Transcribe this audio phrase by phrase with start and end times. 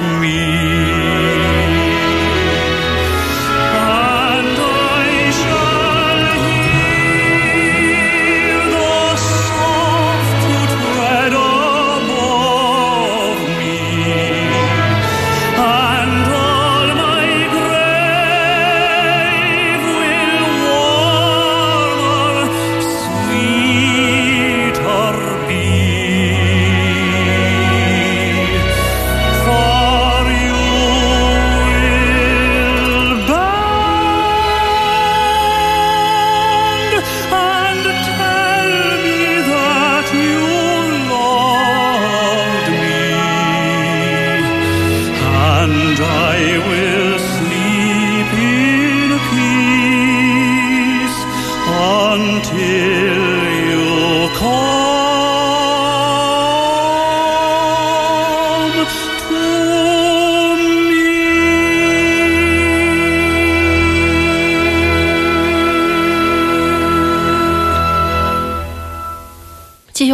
[0.00, 1.09] me.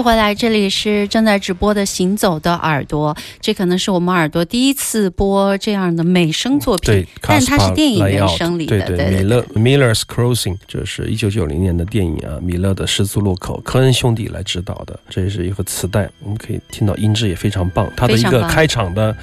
[0.06, 19.16] 回来，这里是正在直播的《行走的耳朵》，这可能是我们耳朵第一次播这样的美声作品，对，但它是电影原声里的，对对米勒 Miller's Crossing，这是一九九零年的电影啊，米勒的十字路口，科恩兄弟来指导的，这是一个磁带，我们可以听到音质也非常棒，它的一个开场的。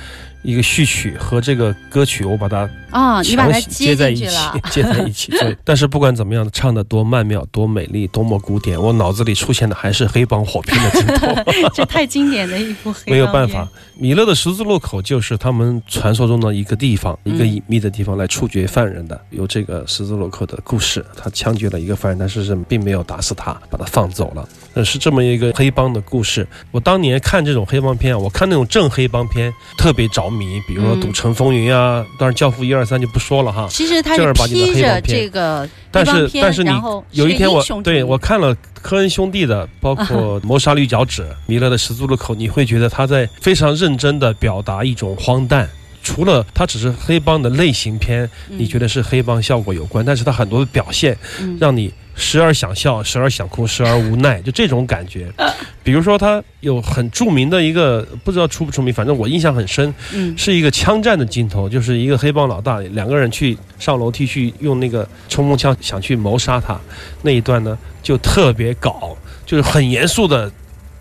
[0.44, 4.28] 一个序曲和这个歌曲，我把它啊，你把它强行接在一起
[4.70, 5.32] 接在一起。
[5.32, 11.36] 对， 但是不管怎么样，唱的多曼妙、多美丽、多么古典，我脑子里出现的还是黑帮火拼的镜头。
[11.74, 19.20] 这太经典的一部黑没有办法，米勒的十字路口就是他们传说中的一个地方，一个隐秘的地方来处决犯人的。
[19.32, 24.48] 有这个十字路口的故事，他枪决了一个犯人，但是是并没有打死他，把他放走了。
[24.76, 26.48] 呃，是这么一个黑帮的故事。
[26.72, 33.68] 我当年看这种黑帮片啊，我看那种正黑帮片特别着迷，比如说嗯《赌城风云》啊，当然《教父》一二三就不说了哈。
[33.70, 36.72] 其实他是正儿八经的披着黑白片这个但是但是你
[37.12, 45.70] 有一天我对我看了科恩兄弟的，包括 《谋杀绿脚趾》、弥勒的《十字路口》，你会觉得他在非常认真的表达一种荒诞。
[46.04, 55.32] 除了它只是黑帮的类型片，你觉得是黑帮效果有关，但是它很多的表现嗯让你时而想笑，时而想哭，时而无奈，就这种感觉。
[55.84, 66.80] 比如说，他有很著名的一个，不知道出不出名，反正我印象很深，嗯是一个枪战的镜头，就是一个黑帮老大两个人去上楼梯去用那个冲锋枪想去谋杀他，
[67.22, 70.52] 那一段呢就特别搞，就是很严肃的。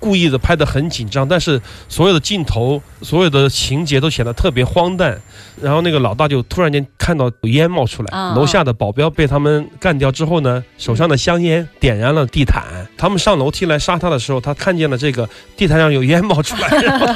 [0.03, 5.17] 故意的拍得很紧张，但是所有的镜头、所有的情节都显得特别荒诞。
[5.61, 12.65] 然后那个老大就突然间看到有烟冒出来，啊楼下的保镖被他们干掉之后呢，手上的香烟点燃了地毯。
[12.99, 17.07] 他们上楼梯来杀他的时候，他看见了这个地毯上有烟冒出来， 然后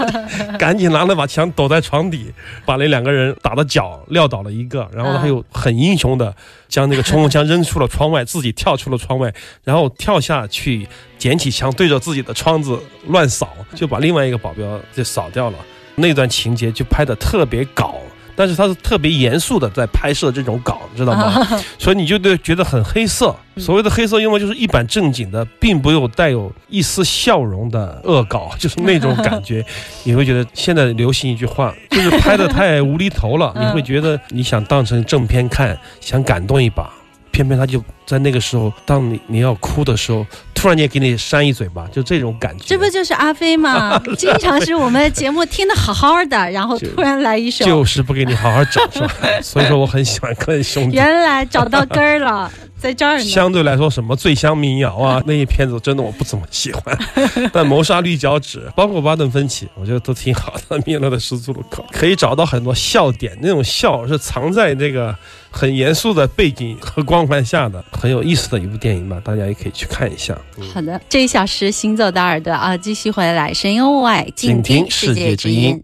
[0.56, 2.32] 赶紧拿了把枪躲在床底，
[2.64, 6.32] 把那两个人打的脚撂倒了一个，然后他又很英雄的
[6.68, 10.86] 将那个冲锋枪扔出了窗外，自己跳出了窗外，然后跳下去
[11.18, 12.75] 捡起枪对着自己的窗子
[13.08, 15.58] 乱扫，就把另外一个保镖就扫掉了。
[15.94, 17.94] 那段情节就拍的特别搞，
[18.34, 21.42] 但是他是特别严肃的在拍摄这种搞，知道吗？
[21.78, 23.34] 所以你就对觉得很黑色。
[23.56, 29.64] 所谓的黑色幽默就是一板正经的，并不有带有一丝笑容的恶搞，就是那种感觉。
[30.04, 33.54] 你会觉得现在流行一句话，就是拍的太无厘头了。
[33.58, 36.92] 你会觉得你想当成正片看，想感动一把，
[37.36, 40.24] 偏偏他就在那个时候，当你你要哭的时候，
[40.54, 42.64] 突然间给你扇一嘴巴，就这种感觉。
[42.66, 44.02] 这不就是阿飞吗？
[44.16, 49.12] 经常是我们节目听的好好的，然后突然来一首，就是不给你好好找，是吧？
[49.44, 50.96] 所以说我很喜欢跟兄弟。
[50.96, 53.24] 原来找到根儿了，在这儿呢。
[53.24, 56.98] 相对来说，什么醉乡民谣啊， 那一片子真的我不怎么喜欢。
[57.52, 60.78] 但谋杀绿脚趾，包括巴顿芬奇，我觉得都挺好的。
[60.86, 65.14] 米勒的十字路口可以找到很多笑点，那种笑是藏在这个
[65.50, 70.36] 很严肃的背景和光环下的，很有意思的一部电影吧，大家也可以去看一下。
[70.58, 75.82] 嗯好的，这一小时行走的耳朵啊，继续回来，声音物外，请听听世界之音。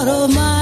[0.00, 0.59] Out of my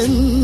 [0.00, 0.39] friend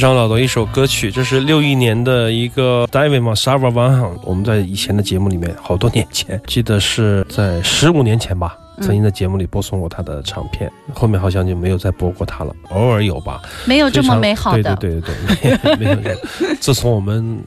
[0.00, 4.18] 常老的一首歌曲，这是六一年的一个 David 嘛 s a v a Van Han。
[4.24, 13.40] 我们在以前的节目里面，好多年前，记得是在十五年前吧，曾经在节目里播送过他的唱片，后面好像就没有再播过他了，偶尔有吧。
[13.66, 14.76] 没有这么美好的。
[14.76, 16.16] 对对对对对，没有没有。
[16.60, 17.42] 自从我们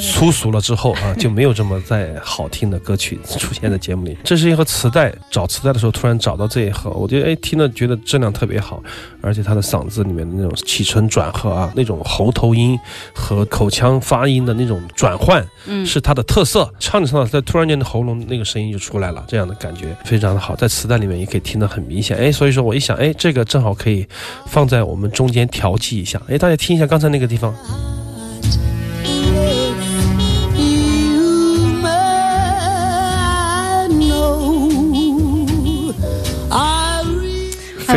[0.00, 4.16] 粗俗了之后啊，就没有这么再好听的歌曲出现在节目里。
[4.24, 8.82] 这是一盒磁带，找磁带的时候突然找到这一盒，我觉得哎，听了觉得质量特别好，
[9.20, 12.78] 而且他的嗓子里面的那种起承转合啊，那种喉头音
[13.14, 16.70] 和口腔发音的那种转换，嗯是他的特色。
[16.78, 22.16] 唱着唱着，他突然间的喉咙那个声音就出来了，这样的感觉非常的好，在磁带里面也可以听得很明显。
[22.16, 24.06] 哎，所以说我一想，哎，这个正好可以
[24.46, 26.20] 放在我们中间调剂一下。
[26.28, 27.54] 哎，大家听一下刚才那个地方。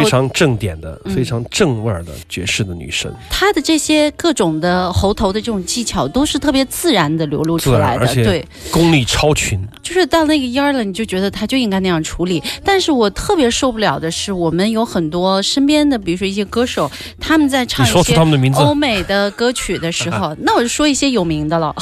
[0.10, 8.06] 常正点的、嗯非常正味儿的爵士的女声，她的这些各种的喉头的这种技巧，都是特别自然的流露出来的。
[8.16, 9.66] 对，功力超群。
[9.82, 12.44] 就是到那个音儿了，你就觉得她就应该那样处理。
[12.64, 18.16] 但是我特别受不了的是，我们有很多身边的，比如说一些歌手，他们在唱一些
[18.56, 21.74] 欧美的歌曲的时候， 那我就说一些有名的了，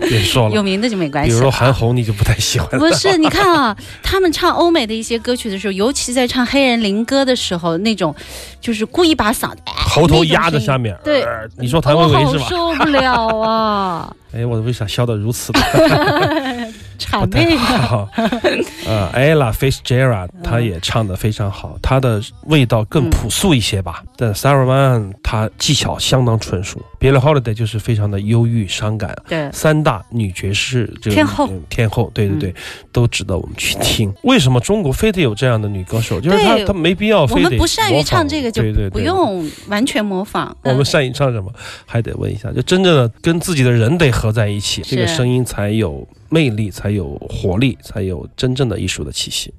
[0.00, 0.54] 别说了。
[0.54, 1.40] 有名的就没关系比如。
[1.40, 2.78] 说韩红，你就不太喜欢。
[2.78, 8.14] 不是，你看啊，他们唱欧美的一些歌曲的时候，尤其在唱黑人灵歌的时候，那种
[8.60, 10.96] 就是故意把嗓子喉头压在下面。
[11.04, 12.46] 对呃你说谭维维是吧？
[12.50, 15.60] 受不了啊， 哎，我为啥笑得如此的
[16.98, 17.60] 谄 不太媚啊！
[17.86, 18.08] 好？
[18.86, 24.02] 呃，Ella Fitzgerald 她也唱得非常好，她的味道更朴素一些吧。
[24.16, 29.14] 但 Sarah Vaughan 她技巧相当纯熟，Billie Holiday 就是非常的忧郁伤感。
[29.28, 32.54] 对，三大女爵士这个天后嗯天后，对对对，
[32.90, 34.12] 都值得我们去听。
[34.24, 36.20] 为什么中国非得有这样的女歌手？
[36.20, 40.56] 就是她她没必要我非得们不善于唱这个，就不用完全模仿。
[40.62, 41.52] 我们嗯善于唱什么，
[41.84, 49.52] 还得问一下，就真正的跟自己的人得合在一起，这个声音才有魅力，才有活力，才有真正的艺术的气息。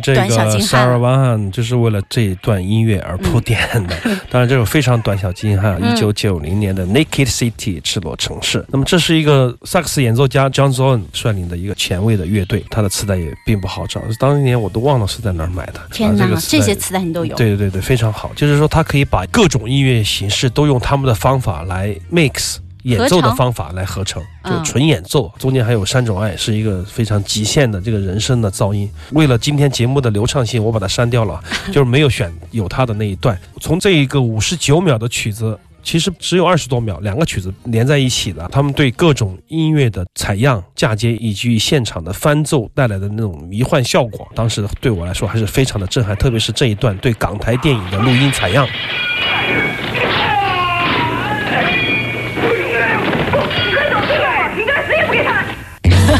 [0.00, 0.20] 这个
[0.60, 0.98] Sarah 了。
[0.98, 3.96] Vaughan 就是为了这一段音乐而铺垫的。
[4.30, 8.64] 当然，这首非常短小精悍，嗯一九九零年的 Naked City 赤裸城市。
[8.68, 15.80] 那么，这是一个萨克斯演奏家 John Zorn 率领的一个前卫的乐队，他的磁带也并不好找，当年我都忘了是在哪儿买的。
[15.92, 17.36] 天哪，啊这个这些磁带你都有。
[17.36, 18.30] 对对对对，非常好。
[18.34, 22.56] 就是说，他可以把各种音乐形式都用他们的方法来 mix。
[22.82, 28.90] 演奏的方法来合成，就嗯纯演奏，中间还有三种爱，是一个非常极限的这个人声的噪音。
[29.12, 31.40] 为了今天节目的流畅性，我把它删掉了，
[31.72, 33.38] 就是没有选有他的那一段。
[33.60, 35.58] 从这一个五十九秒的曲子。
[35.82, 48.68] 其实只有二十多秒，两个曲子连在一起的，他们对各种音乐的采样、嫁接以及现场的翻奏带来的那种迷幻效果，当时对我来说还是非常的震撼，特别是这一段对港台电影的录音采样。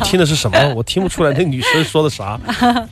[0.04, 0.58] 听的是什么？
[0.74, 2.38] 我听不出来那女生说的啥，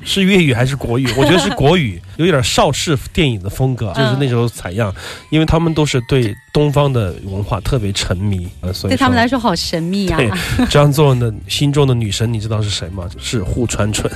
[0.05, 1.09] 是粤语还是国语？
[1.17, 4.95] 我觉得是国语， 有点邵氏电影的风格，就是那时候采样，
[5.31, 10.17] 因为他们都是对东方的文化特别沉迷，呃，所以对他们来说好神秘啊！
[10.19, 10.31] 对
[10.67, 13.09] 张作文的心中的女神，你知道是谁吗？
[13.19, 14.11] 是户川纯。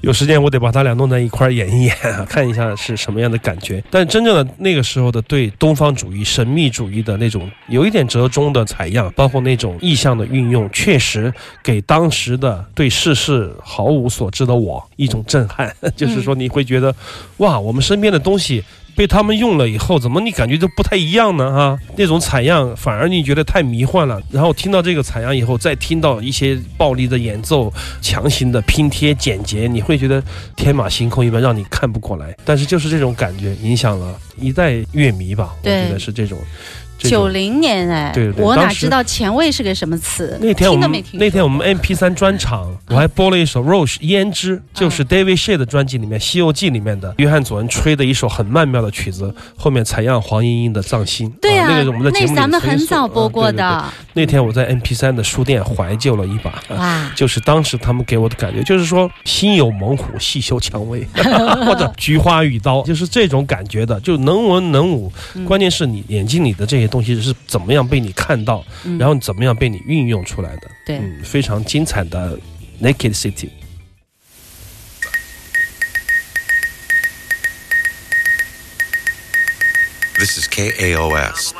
[0.00, 1.96] 有时间我得把他俩弄在一块儿演一演，
[2.28, 3.82] 看一下是什么样的感觉。
[3.90, 15.74] 但真正的那个时候的对东方主义、神秘主义的那种有一点折中的采样，包括那种意象的运用，确实给当时的对世事毫无所知的我一种震撼。
[15.96, 16.94] 就是说，你会觉得，
[17.38, 18.64] 哇，我们身边的东西。
[18.96, 21.52] 被他们用了以后，怎么你感觉都不太一样呢？
[21.52, 24.18] 哈，那种采样反而你觉得太迷幻了。
[24.30, 30.24] 然后听到这个采样以后，再听到一些暴力的演奏、强行的拼贴简洁，你会觉得
[30.56, 32.34] 天马行空一般，让你看不过来。
[32.42, 36.38] 但是就是这种感觉影响了一代乐迷吧，我觉得是这种。
[36.98, 40.38] 这九零年哎，对对对我哪知道前卫是个什么词？
[40.40, 51.28] 那天我们那天我们 M P 三专场，我还播了一首《Roche 胭脂》，就是 David Shea 的专辑里面《西游记》里面的约翰佐恩吹的一首很曼妙的曲子，后面采样黄莺莺的《藏心》。
[51.40, 53.52] 对啊，那个我们的节目里咱们很早播过。
[53.52, 53.84] 的。
[54.14, 56.50] 那天我在 M P 三的书店怀旧了一把。
[56.50, 61.06] 啊哇，就是当时他们给我的感觉，就是说心有猛虎，细嗅蔷薇，
[61.66, 65.12] 或者菊花与刀，就是这种感觉的，就能文能武。
[65.34, 70.69] 嗯关键是你眼睛里的这些东西是怎么样被你看到，嗯然后怎么样被你运用出来的。
[70.85, 72.37] 对嗯，非常精彩的
[72.81, 73.49] Naked City。
[80.17, 81.53] This is KAOS.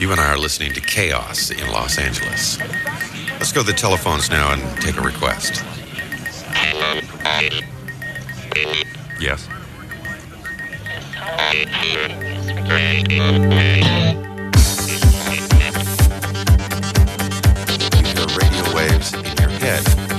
[0.00, 2.58] You and I are listening to Chaos in Los Angeles.
[3.38, 5.62] Let's go to the telephones now and take a request.
[9.20, 9.48] Yes.
[19.63, 20.12] forget.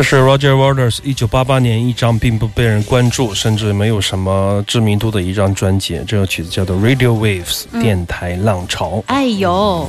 [0.00, 6.00] 这是 Roger Waters 一九八八年一张并不被人关注，甚至没有什么知名度的一张专辑。
[6.08, 9.04] 这首曲子叫做《Radio Waves》，电台浪潮。
[9.08, 9.86] 哎呦，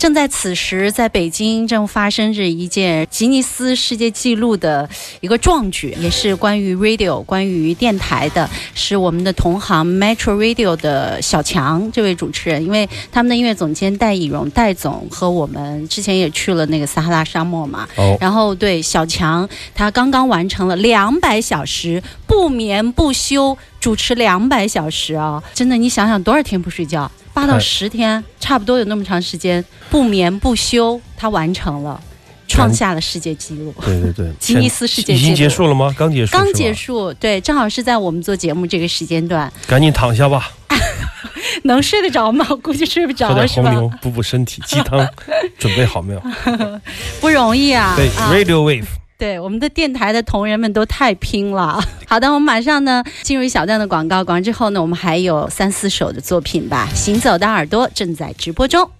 [0.00, 4.88] 正在此时，在北京正发生着一件吉尼斯世界纪录的
[5.20, 25.42] 一个壮举，也是关于 radio、关于电台的，是我们的同行 Metro Radio 的小强这位主持人，因为他们的音乐总监戴以荣戴总和我们之前也去了那个撒哈拉沙漠嘛，哦，然后对小强，他刚刚完成了两百小时不眠不休主持两百小时啊！
[25.52, 27.10] 真的，你想想多少天不睡觉？
[27.32, 32.00] 八到太十天，差不多有那么长时间不眠不休，他完成了，
[32.48, 33.74] 创下了世界纪录。
[33.82, 35.94] 对对对， 吉尼斯世界纪录已经结束了吗？
[35.96, 40.50] 刚结束，刚结束，对，正好是在我们做节目这个时间段，赶紧躺下吧，
[41.64, 42.46] 能睡得着吗？
[42.50, 43.70] 我估计睡不喝着是吧？
[43.70, 45.06] 点红牛补补身体，鸡汤
[45.58, 46.22] 准备好没有？
[47.20, 47.94] 不容易啊！
[47.96, 48.86] 对啊，Radio Wave。
[49.20, 51.78] 对，我们的电台的同仁们都太拼了。
[52.08, 56.88] 好的，我们马上呢进入一小段的广告，广告之后呢，我们还有三四首的作品吧。
[56.94, 58.90] 行走的耳朵正在直播中。